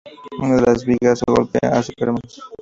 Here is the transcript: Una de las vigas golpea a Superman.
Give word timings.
Una 0.39 0.55
de 0.55 0.61
las 0.63 0.83
vigas 0.83 1.21
golpea 1.27 1.69
a 1.73 1.83
Superman. 1.83 2.23